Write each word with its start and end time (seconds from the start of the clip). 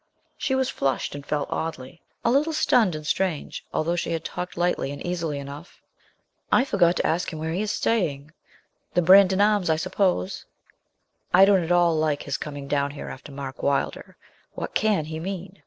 She 0.35 0.55
was 0.55 0.67
flushed, 0.67 1.13
and 1.13 1.23
felt 1.23 1.51
oddly; 1.51 2.01
a 2.25 2.31
little 2.31 2.53
stunned 2.53 2.95
and 2.95 3.05
strange, 3.05 3.63
although 3.71 3.95
she 3.95 4.13
had 4.13 4.23
talked 4.25 4.57
lightly 4.57 4.89
and 4.91 4.99
easily 5.05 5.37
enough. 5.37 5.79
'I 6.51 6.65
forgot 6.65 6.95
to 6.95 7.05
ask 7.05 7.31
him 7.31 7.37
where 7.37 7.51
he 7.51 7.61
is 7.61 7.69
staying: 7.69 8.31
the 8.95 9.03
Brandon 9.03 9.39
Arms, 9.41 9.69
I 9.69 9.75
suppose. 9.75 10.43
I 11.35 11.45
don't 11.45 11.61
at 11.63 11.71
all 11.71 11.95
like 11.95 12.23
his 12.23 12.37
coming 12.37 12.67
down 12.67 12.89
here 12.89 13.09
after 13.09 13.31
Mark 13.31 13.61
Wylder; 13.61 14.17
what 14.53 14.73
can 14.73 15.05
he 15.05 15.19
mean? 15.19 15.59